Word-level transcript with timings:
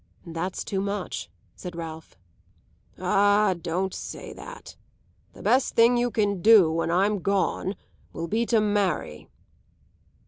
"That's 0.25 0.63
too 0.63 0.81
much," 0.81 1.29
said 1.55 1.75
Ralph. 1.75 2.15
"Ah, 2.97 3.53
don't 3.53 3.93
say 3.93 4.33
that. 4.33 4.75
The 5.33 5.43
best 5.43 5.75
thing 5.75 5.95
you 5.95 6.09
can 6.09 6.41
do; 6.41 6.71
when 6.71 6.89
I'm 6.89 7.19
gone, 7.19 7.75
will 8.11 8.27
be 8.27 8.47
to 8.47 8.59
marry." 8.59 9.29